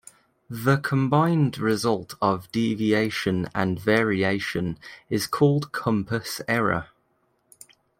The 0.49 0.77
combined 0.77 1.59
result 1.59 2.15
of 2.23 2.51
Deviation 2.51 3.47
and 3.53 3.79
Variation 3.79 4.79
is 5.11 5.27
called 5.27 5.71
Compass 5.71 6.41
Error. 6.47 6.87